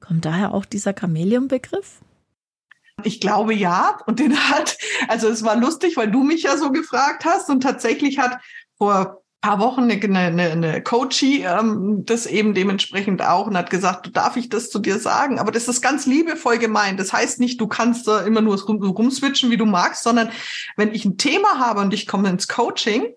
[0.00, 2.00] Kommt daher auch dieser Chamäleon-Begriff?
[3.06, 3.98] Ich glaube ja.
[4.06, 7.62] Und den hat, also es war lustig, weil du mich ja so gefragt hast und
[7.62, 8.38] tatsächlich hat
[8.76, 14.16] vor paar Wochen eine, eine, eine Coachie ähm, das eben dementsprechend auch und hat gesagt,
[14.16, 15.40] darf ich das zu dir sagen?
[15.40, 17.00] Aber das ist ganz liebevoll gemeint.
[17.00, 20.30] Das heißt nicht, du kannst da immer nur rum, rumswitchen, wie du magst, sondern
[20.76, 23.14] wenn ich ein Thema habe und ich komme ins Coaching,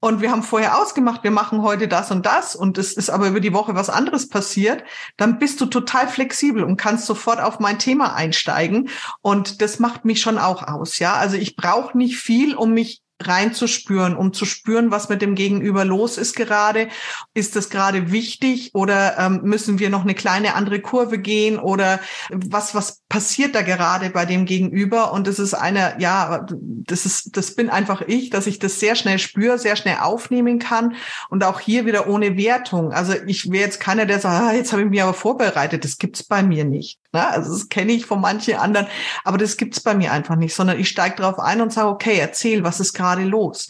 [0.00, 3.28] und wir haben vorher ausgemacht, wir machen heute das und das und es ist aber
[3.28, 4.84] über die Woche was anderes passiert,
[5.16, 8.90] dann bist du total flexibel und kannst sofort auf mein Thema einsteigen
[9.22, 11.14] und das macht mich schon auch aus, ja?
[11.14, 15.84] Also ich brauche nicht viel, um mich reinzuspüren, um zu spüren, was mit dem Gegenüber
[15.84, 16.88] los ist gerade.
[17.34, 22.00] Ist das gerade wichtig oder ähm, müssen wir noch eine kleine andere Kurve gehen oder
[22.30, 25.12] was, was passiert da gerade bei dem Gegenüber?
[25.12, 28.96] Und das ist eine, ja, das ist, das bin einfach ich, dass ich das sehr
[28.96, 30.96] schnell spüre, sehr schnell aufnehmen kann
[31.30, 32.92] und auch hier wieder ohne Wertung.
[32.92, 35.84] Also ich wäre jetzt keiner, der sagt, ah, jetzt habe ich mich aber vorbereitet.
[35.84, 36.98] Das gibt's bei mir nicht.
[37.16, 37.26] Ne?
[37.26, 38.86] Also das kenne ich von manchen anderen,
[39.24, 42.18] aber das gibt's bei mir einfach nicht, sondern ich steige darauf ein und sage, okay,
[42.18, 43.68] erzähl, was ist gerade los?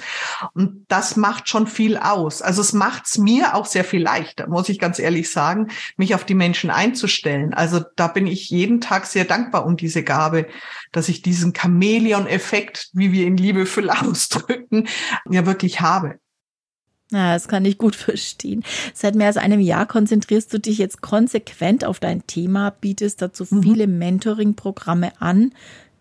[0.52, 2.42] Und das macht schon viel aus.
[2.42, 6.24] Also es macht's mir auch sehr viel leichter, muss ich ganz ehrlich sagen, mich auf
[6.24, 7.54] die Menschen einzustellen.
[7.54, 10.48] Also da bin ich jeden Tag sehr dankbar um diese Gabe,
[10.90, 14.88] dass ich diesen Chamäleon-Effekt, wie wir ihn liebevoll ausdrücken,
[15.30, 16.18] ja wirklich habe.
[17.12, 18.64] Ja, das kann ich gut verstehen.
[18.94, 23.46] Seit mehr als einem Jahr konzentrierst du dich jetzt konsequent auf dein Thema, bietest dazu
[23.48, 23.62] mhm.
[23.62, 25.52] viele Mentoring-Programme an.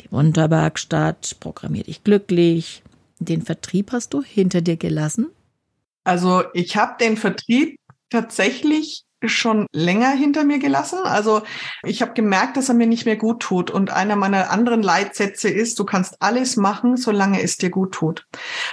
[0.01, 2.83] Die Wunderwerkstatt, Programmier dich glücklich.
[3.19, 5.27] Den Vertrieb hast du hinter dir gelassen?
[6.03, 7.77] Also ich habe den Vertrieb
[8.09, 10.99] tatsächlich schon länger hinter mir gelassen.
[11.03, 11.41] Also
[11.83, 13.71] ich habe gemerkt, dass er mir nicht mehr gut tut.
[13.71, 18.27] Und einer meiner anderen Leitsätze ist, du kannst alles machen, solange es dir gut tut.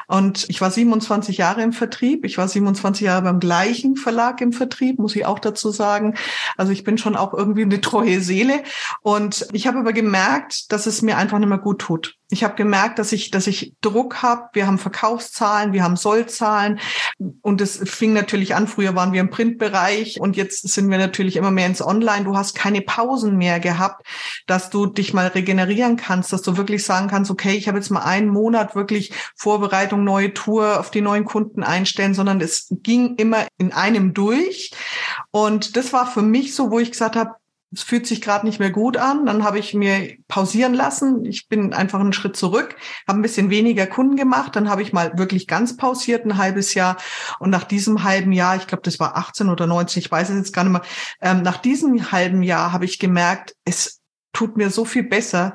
[0.08, 2.24] Und ich war 27 Jahre im Vertrieb.
[2.24, 6.14] Ich war 27 Jahre beim gleichen Verlag im Vertrieb, muss ich auch dazu sagen.
[6.56, 8.62] Also ich bin schon auch irgendwie eine treue Seele.
[9.02, 12.16] Und ich habe aber gemerkt, dass es mir einfach nicht mehr gut tut.
[12.32, 14.48] Ich habe gemerkt, dass ich, dass ich Druck habe.
[14.54, 16.80] Wir haben Verkaufszahlen, wir haben Sollzahlen.
[17.42, 18.66] Und es fing natürlich an.
[18.66, 22.24] Früher waren wir im Printbereich und jetzt sind wir natürlich immer mehr ins Online.
[22.24, 24.06] Du hast keine Pausen mehr gehabt,
[24.46, 27.90] dass du dich mal regenerieren kannst, dass du wirklich sagen kannst, okay, ich habe jetzt
[27.90, 33.16] mal einen Monat wirklich Vorbereitung, neue Tour auf die neuen Kunden einstellen, sondern es ging
[33.16, 34.72] immer in einem durch.
[35.30, 37.32] Und das war für mich so, wo ich gesagt habe,
[37.72, 39.26] es fühlt sich gerade nicht mehr gut an.
[39.26, 41.24] Dann habe ich mir pausieren lassen.
[41.24, 42.76] Ich bin einfach einen Schritt zurück,
[43.08, 44.54] habe ein bisschen weniger Kunden gemacht.
[44.54, 46.98] Dann habe ich mal wirklich ganz pausiert, ein halbes Jahr.
[47.38, 50.36] Und nach diesem halben Jahr, ich glaube, das war 18 oder 19, ich weiß es
[50.36, 50.82] jetzt gar nicht mehr,
[51.20, 54.00] ähm, nach diesem halben Jahr habe ich gemerkt, es
[54.32, 55.54] tut mir so viel besser,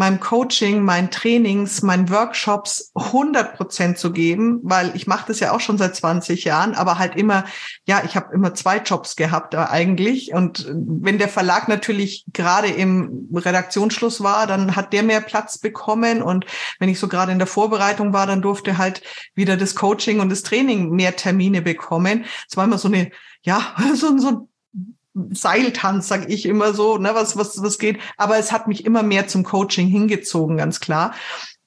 [0.00, 5.52] meinem Coaching, meinen Trainings, meinen Workshops 100 Prozent zu geben, weil ich mache das ja
[5.52, 7.44] auch schon seit 20 Jahren, aber halt immer,
[7.84, 10.32] ja, ich habe immer zwei Jobs gehabt äh, eigentlich.
[10.32, 16.22] Und wenn der Verlag natürlich gerade im Redaktionsschluss war, dann hat der mehr Platz bekommen.
[16.22, 16.46] Und
[16.78, 19.02] wenn ich so gerade in der Vorbereitung war, dann durfte halt
[19.34, 22.24] wieder das Coaching und das Training mehr Termine bekommen.
[22.48, 23.10] Es war immer so eine,
[23.42, 24.49] ja, so, so ein
[25.14, 27.98] Seiltanz, sag ich immer so, ne, was, was, was geht.
[28.16, 31.14] Aber es hat mich immer mehr zum Coaching hingezogen, ganz klar.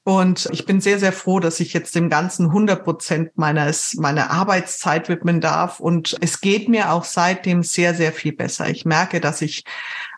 [0.05, 4.31] Und ich bin sehr, sehr froh, dass ich jetzt dem Ganzen 100 Prozent meines, meiner
[4.31, 5.79] Arbeitszeit widmen darf.
[5.79, 8.69] Und es geht mir auch seitdem sehr, sehr viel besser.
[8.69, 9.63] Ich merke, dass ich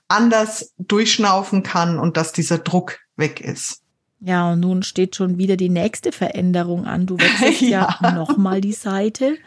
[0.08, 3.82] anders durchschnaufen kann und dass dieser Druck weg ist.
[4.22, 7.06] Ja, und nun steht schon wieder die nächste Veränderung an.
[7.06, 9.38] Du wechselst ja, ja nochmal die Seite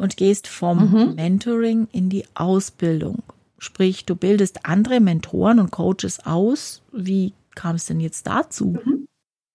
[0.00, 1.14] und gehst vom mhm.
[1.14, 3.22] Mentoring in die Ausbildung.
[3.58, 6.80] Sprich, du bildest andere Mentoren und Coaches aus.
[6.90, 8.78] Wie kam es denn jetzt dazu?
[8.82, 9.06] Mhm.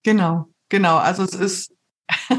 [0.04, 0.98] Genau, genau.
[0.98, 1.72] Also es ist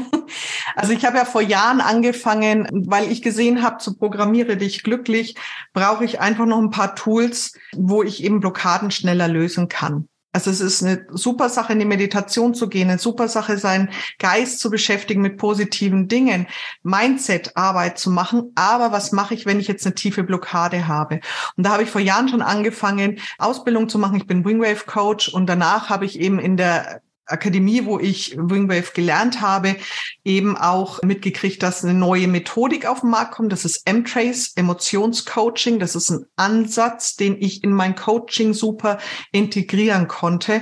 [0.75, 5.35] also ich habe ja vor Jahren angefangen, weil ich gesehen habe, zu programmiere dich glücklich,
[5.73, 10.07] brauche ich einfach noch ein paar Tools, wo ich eben Blockaden schneller lösen kann.
[10.37, 13.89] Also es ist eine super Sache, in die Meditation zu gehen, eine super Sache, seinen
[14.19, 16.45] Geist zu beschäftigen mit positiven Dingen,
[16.83, 18.51] Mindset-Arbeit zu machen.
[18.53, 21.21] Aber was mache ich, wenn ich jetzt eine tiefe Blockade habe?
[21.55, 24.17] Und da habe ich vor Jahren schon angefangen, Ausbildung zu machen.
[24.17, 28.91] Ich bin Wingwave Coach und danach habe ich eben in der Akademie, wo ich Wingwave
[28.93, 29.75] gelernt habe,
[30.23, 33.51] eben auch mitgekriegt, dass eine neue Methodik auf den Markt kommt.
[33.51, 35.79] Das ist M-Trace, Emotionscoaching.
[35.79, 38.97] Das ist ein Ansatz, den ich in mein Coaching super
[39.31, 40.61] integrieren konnte.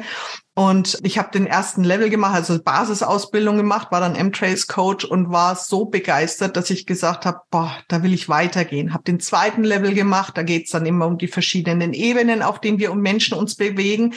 [0.58, 5.30] Und ich habe den ersten Level gemacht, also Basisausbildung gemacht, war dann M-Trace Coach und
[5.30, 8.94] war so begeistert, dass ich gesagt habe, boah, da will ich weitergehen.
[8.94, 12.80] Habe den zweiten Level gemacht, da geht's dann immer um die verschiedenen Ebenen, auf denen
[12.80, 14.14] wir um Menschen uns bewegen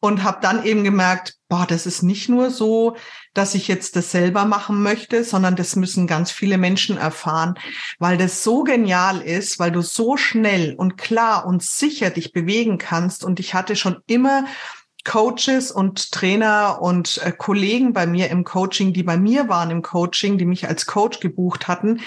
[0.00, 2.96] und habe dann eben gemerkt, boah, das ist nicht nur so,
[3.32, 7.54] dass ich jetzt das selber machen möchte, sondern das müssen ganz viele Menschen erfahren,
[7.98, 12.78] weil das so genial ist, weil du so schnell und klar und sicher dich bewegen
[12.78, 13.24] kannst.
[13.24, 14.46] Und ich hatte schon immer
[15.06, 19.80] Coaches und Trainer und äh, Kollegen bei mir im Coaching, die bei mir waren im
[19.80, 22.00] Coaching, die mich als Coach gebucht hatten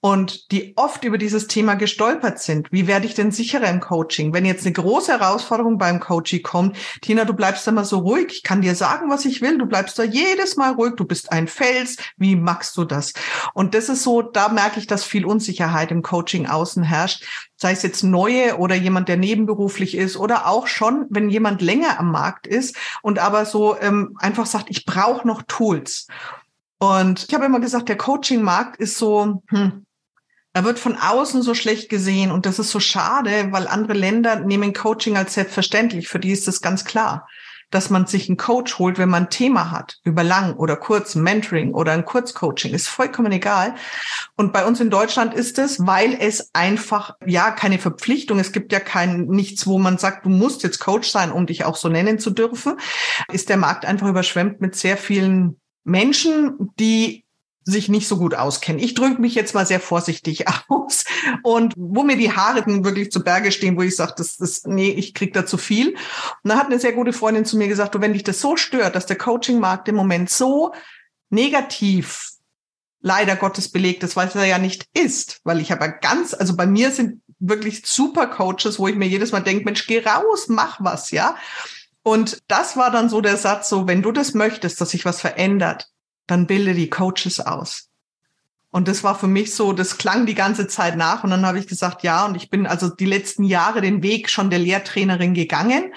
[0.00, 2.72] und die oft über dieses Thema gestolpert sind.
[2.72, 4.32] Wie werde ich denn sicherer im Coaching?
[4.32, 8.28] Wenn jetzt eine große Herausforderung beim Coaching kommt, Tina, du bleibst immer so ruhig.
[8.30, 9.58] Ich kann dir sagen, was ich will.
[9.58, 10.94] Du bleibst da jedes Mal ruhig.
[10.96, 11.98] Du bist ein Fels.
[12.16, 13.12] Wie magst du das?
[13.52, 17.22] Und das ist so, da merke ich, dass viel Unsicherheit im Coaching außen herrscht
[17.56, 21.98] sei es jetzt neue oder jemand, der nebenberuflich ist oder auch schon, wenn jemand länger
[21.98, 26.06] am Markt ist und aber so ähm, einfach sagt, ich brauche noch Tools.
[26.78, 29.86] Und ich habe immer gesagt, der Coaching-Markt ist so, hm,
[30.52, 34.40] er wird von außen so schlecht gesehen und das ist so schade, weil andere Länder
[34.40, 36.08] nehmen Coaching als selbstverständlich.
[36.08, 37.26] Für die ist das ganz klar
[37.76, 41.14] dass man sich einen Coach holt, wenn man ein Thema hat, über lang oder kurz,
[41.14, 43.74] Mentoring oder ein Kurzcoaching, ist vollkommen egal.
[44.34, 48.72] Und bei uns in Deutschland ist es, weil es einfach, ja, keine Verpflichtung, es gibt
[48.72, 51.90] ja kein, nichts, wo man sagt, du musst jetzt Coach sein, um dich auch so
[51.90, 52.78] nennen zu dürfen,
[53.30, 57.25] ist der Markt einfach überschwemmt mit sehr vielen Menschen, die
[57.66, 58.80] sich nicht so gut auskennen.
[58.80, 61.04] Ich drücke mich jetzt mal sehr vorsichtig aus
[61.42, 64.90] und wo mir die Haare wirklich zu Berge stehen, wo ich sage, das, das, nee,
[64.90, 65.90] ich krieg da zu viel.
[65.90, 68.56] Und da hat eine sehr gute Freundin zu mir gesagt, du, wenn dich das so
[68.56, 70.72] stört, dass der Coaching-Markt im Moment so
[71.28, 72.30] negativ
[73.00, 76.66] leider Gottes belegt ist, weil es ja nicht ist, weil ich aber ganz, also bei
[76.66, 80.78] mir sind wirklich super Coaches, wo ich mir jedes Mal denke, Mensch, geh raus, mach
[80.80, 81.36] was, ja.
[82.02, 85.20] Und das war dann so der Satz, so, wenn du das möchtest, dass sich was
[85.20, 85.88] verändert,
[86.26, 87.88] dann bilde die Coaches aus.
[88.70, 91.24] Und das war für mich so, das klang die ganze Zeit nach.
[91.24, 94.28] Und dann habe ich gesagt, ja, und ich bin also die letzten Jahre den Weg
[94.28, 95.92] schon der Lehrtrainerin gegangen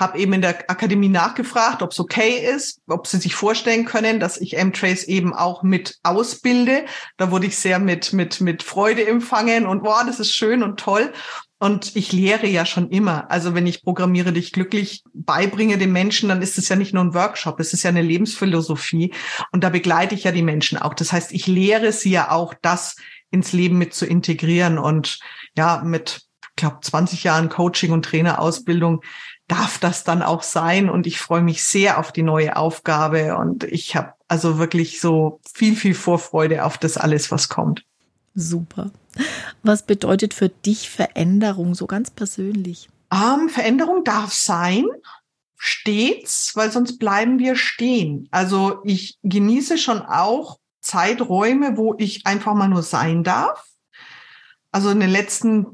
[0.00, 4.18] habe eben in der Akademie nachgefragt, ob es okay ist, ob sie sich vorstellen können,
[4.18, 6.86] dass ich M-Trace eben auch mit ausbilde.
[7.18, 10.80] Da wurde ich sehr mit, mit, mit Freude empfangen und boah, das ist schön und
[10.80, 11.12] toll.
[11.60, 13.30] Und ich lehre ja schon immer.
[13.30, 17.04] Also wenn ich Programmiere dich glücklich beibringe den Menschen, dann ist es ja nicht nur
[17.04, 19.12] ein Workshop, es ist ja eine Lebensphilosophie.
[19.52, 20.94] Und da begleite ich ja die Menschen auch.
[20.94, 22.96] Das heißt, ich lehre sie ja auch, das
[23.30, 24.78] ins Leben mit zu integrieren.
[24.78, 25.18] Und
[25.54, 29.02] ja, mit, ich glaube, 20 Jahren Coaching und Trainerausbildung
[29.46, 30.88] darf das dann auch sein.
[30.88, 33.36] Und ich freue mich sehr auf die neue Aufgabe.
[33.36, 37.84] Und ich habe also wirklich so viel, viel Vorfreude auf das alles, was kommt.
[38.34, 38.90] Super.
[39.62, 42.88] Was bedeutet für dich Veränderung so ganz persönlich?
[43.12, 44.86] Ähm, Veränderung darf sein,
[45.56, 48.28] stets, weil sonst bleiben wir stehen.
[48.30, 53.66] Also ich genieße schon auch Zeiträume, wo ich einfach mal nur sein darf.
[54.72, 55.66] Also in den letzten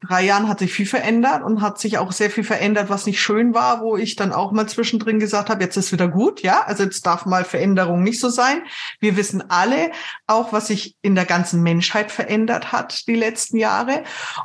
[0.00, 3.20] drei Jahren hat sich viel verändert und hat sich auch sehr viel verändert, was nicht
[3.20, 6.62] schön war, wo ich dann auch mal zwischendrin gesagt habe, jetzt ist wieder gut, ja,
[6.62, 8.62] also jetzt darf mal Veränderung nicht so sein.
[8.98, 9.92] Wir wissen alle
[10.26, 14.04] auch, was sich in der ganzen Menschheit verändert hat die letzten Jahre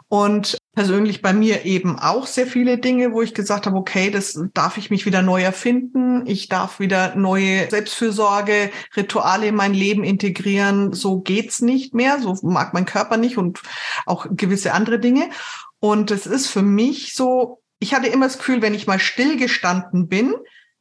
[0.09, 4.39] und persönlich bei mir eben auch sehr viele Dinge, wo ich gesagt habe, okay, das
[4.53, 6.27] darf ich mich wieder neu erfinden.
[6.27, 10.93] Ich darf wieder neue Selbstfürsorge, Rituale in mein Leben integrieren.
[10.93, 12.19] So geht's nicht mehr.
[12.19, 13.61] So mag mein Körper nicht und
[14.05, 15.29] auch gewisse andere Dinge.
[15.79, 20.07] Und es ist für mich so, ich hatte immer das Gefühl, wenn ich mal stillgestanden
[20.07, 20.35] bin,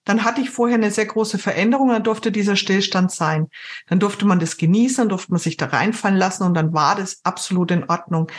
[0.04, 3.48] dann hatte ich vorher eine sehr große Veränderung, dann durfte dieser Stillstand sein.
[3.88, 6.94] Dann durfte man das genießen, dann durfte man sich da reinfallen lassen und dann war
[6.94, 8.30] das absolut in Ordnung.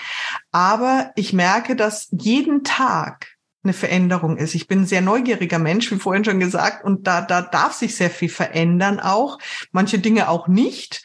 [0.52, 4.54] Aber ich merke, dass jeden Tag eine Veränderung ist.
[4.54, 7.96] Ich bin ein sehr neugieriger Mensch, wie vorhin schon gesagt, und da, da darf sich
[7.96, 9.40] sehr viel verändern auch.
[9.72, 11.04] Manche Dinge auch nicht.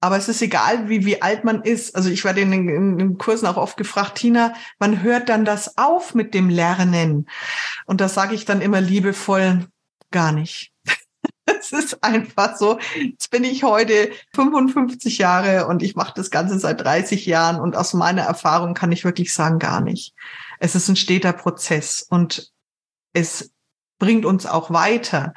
[0.00, 1.96] Aber es ist egal, wie, wie alt man ist.
[1.96, 5.76] Also ich werde in in den Kursen auch oft gefragt, Tina, wann hört dann das
[5.76, 7.26] auf mit dem Lernen?
[7.84, 9.66] Und da sage ich dann immer liebevoll,
[10.10, 10.72] gar nicht.
[11.50, 12.78] Es ist einfach so.
[12.94, 17.74] Jetzt bin ich heute 55 Jahre und ich mache das Ganze seit 30 Jahren und
[17.74, 20.14] aus meiner Erfahrung kann ich wirklich sagen, gar nicht.
[20.60, 22.52] Es ist ein steter Prozess und
[23.14, 23.50] es
[23.98, 25.32] bringt uns auch weiter.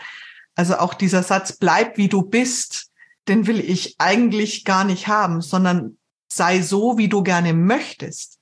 [0.56, 2.92] Also auch dieser Satz, bleib wie du bist,
[3.28, 5.98] den will ich eigentlich gar nicht haben, sondern
[6.32, 8.40] sei so, wie du gerne möchtest.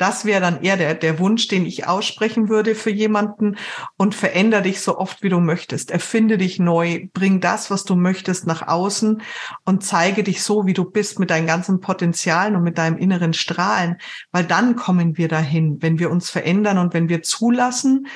[0.00, 3.56] Das wäre dann eher der, der Wunsch, den ich aussprechen würde für jemanden
[3.98, 5.90] und veränder dich so oft, wie du möchtest.
[5.90, 9.20] Erfinde dich neu, bring das, was du möchtest, nach außen
[9.66, 13.34] und zeige dich so, wie du bist, mit deinen ganzen Potenzialen und mit deinem inneren
[13.34, 13.98] Strahlen,
[14.32, 18.06] weil dann kommen wir dahin, wenn wir uns verändern und wenn wir zulassen,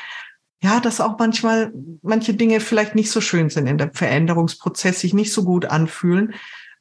[0.62, 1.70] ja, dass auch manchmal
[2.00, 6.32] manche Dinge vielleicht nicht so schön sind in der Veränderungsprozess, sich nicht so gut anfühlen.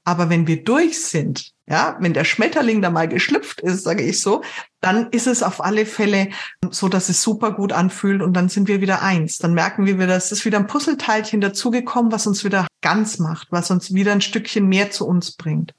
[0.05, 4.21] Aber wenn wir durch sind, ja, wenn der Schmetterling da mal geschlüpft ist, sage ich
[4.21, 4.43] so,
[4.81, 6.29] dann ist es auf alle Fälle
[6.69, 9.37] so, dass es super gut anfühlt und dann sind wir wieder eins.
[9.37, 13.47] Dann merken wir wieder, es ist wieder ein Puzzleteilchen dazugekommen, was uns wieder ganz macht,
[13.51, 15.73] was uns wieder ein Stückchen mehr zu uns bringt.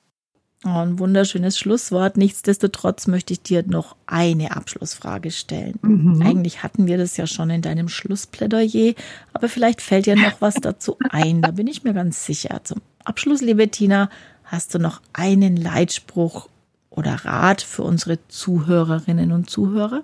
[0.67, 2.17] Oh, ein wunderschönes Schlusswort.
[2.17, 5.79] Nichtsdestotrotz möchte ich dir noch eine Abschlussfrage stellen.
[5.83, 6.23] Mhm.
[6.23, 8.95] Eigentlich hatten wir das ja schon in deinem Schlussplädoyer,
[9.35, 11.43] aber vielleicht fällt dir noch was dazu ein.
[11.43, 12.63] Da bin ich mir ganz sicher.
[12.65, 14.09] Zum Abschluss, liebe Tina,
[14.45, 16.49] Hast du noch einen Leitspruch
[16.91, 20.03] oder Rat für unsere Zuhörerinnen und Zuhörer?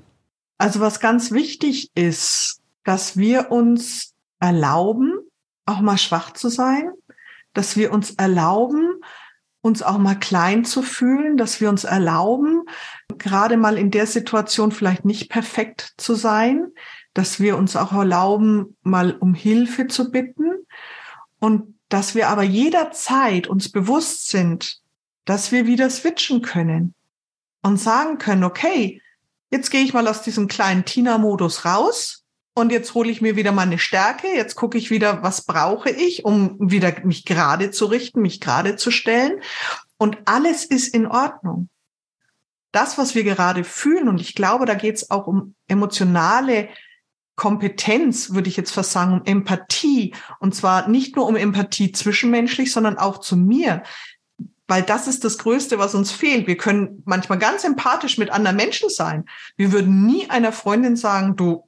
[0.58, 5.12] Also was ganz wichtig ist, dass wir uns erlauben,
[5.66, 6.90] auch mal schwach zu sein,
[7.52, 9.00] dass wir uns erlauben,
[9.62, 12.62] uns auch mal klein zu fühlen, dass wir uns erlauben,
[13.18, 16.68] gerade mal in der Situation vielleicht nicht perfekt zu sein,
[17.12, 20.66] dass wir uns auch erlauben, mal um Hilfe zu bitten
[21.38, 24.78] und dass wir aber jederzeit uns bewusst sind,
[25.26, 26.94] dass wir wieder switchen können
[27.62, 29.02] und sagen können, okay,
[29.50, 32.24] jetzt gehe ich mal aus diesem kleinen Tina-Modus raus
[32.54, 36.24] und jetzt hole ich mir wieder meine Stärke, jetzt gucke ich wieder, was brauche ich,
[36.24, 39.40] um wieder mich gerade zu richten, mich gerade zu stellen
[39.98, 41.68] und alles ist in Ordnung.
[42.72, 46.68] Das, was wir gerade fühlen, und ich glaube, da geht es auch um emotionale
[47.40, 50.14] Kompetenz, würde ich jetzt fast sagen, um Empathie.
[50.40, 53.82] Und zwar nicht nur um Empathie zwischenmenschlich, sondern auch zu mir.
[54.68, 56.46] Weil das ist das Größte, was uns fehlt.
[56.46, 59.24] Wir können manchmal ganz empathisch mit anderen Menschen sein.
[59.56, 61.66] Wir würden nie einer Freundin sagen, du,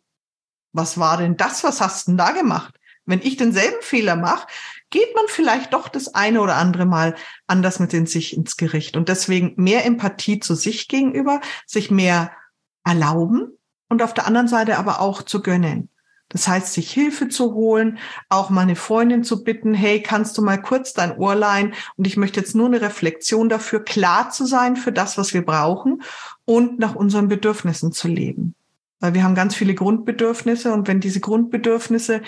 [0.74, 1.64] was war denn das?
[1.64, 2.74] Was hast denn da gemacht?
[3.06, 4.46] Wenn ich denselben Fehler mache,
[4.90, 7.14] geht man vielleicht doch das eine oder andere Mal
[7.46, 8.94] anders mit in sich ins Gericht.
[8.94, 12.30] Und deswegen mehr Empathie zu sich gegenüber, sich mehr
[12.85, 13.56] erlauben,
[13.92, 15.88] und auf der anderen Seite aber auch zu gönnen.
[16.33, 17.98] Das heißt, sich Hilfe zu holen,
[18.31, 21.74] auch meine Freundin zu bitten, hey, kannst du mal kurz dein Ohr leihen?
[21.97, 25.45] Und ich möchte jetzt nur eine Reflexion dafür, klar zu sein für das, was wir
[25.45, 26.03] brauchen
[26.47, 28.55] und nach unseren Bedürfnissen zu leben.
[29.01, 32.22] Weil wir haben ganz viele Grundbedürfnisse und wenn diese Grundbedürfnisse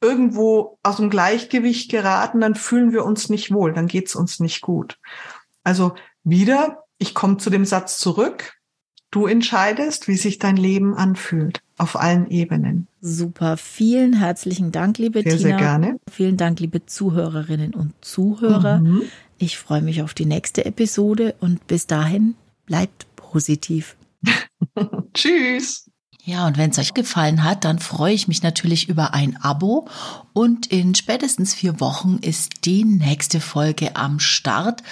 [0.00, 4.62] irgendwo aus dem Gleichgewicht geraten, dann fühlen wir uns nicht wohl, dann geht's uns nicht
[4.62, 4.98] gut.
[5.64, 5.94] Also
[6.24, 8.59] wieder, ich komme zu dem Satz zurück,
[9.10, 12.86] du entscheidest, wie sich dein Leben anfühlt, auf allen Ebenen.
[13.00, 15.42] Super, vielen herzlichen Dank, liebe sehr, Tina.
[15.42, 16.00] Sehr gerne.
[16.10, 18.78] Vielen Dank, liebe Zuhörerinnen und Zuhörer.
[18.78, 19.02] Mhm.
[19.38, 22.34] Ich freue mich auf die nächste Episode und bis dahin
[22.66, 23.96] bleibt positiv.
[25.14, 25.90] Tschüss.
[26.24, 29.88] Ja, und wenn es euch gefallen hat, dann freue ich mich natürlich über ein Abo.
[30.34, 34.82] Und in spätestens vier Wochen ist die nächste Folge am Start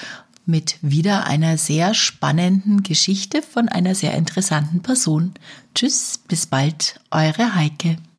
[0.49, 5.35] mit wieder einer sehr spannenden Geschichte von einer sehr interessanten Person.
[5.75, 7.99] Tschüss, bis bald, eure Heike.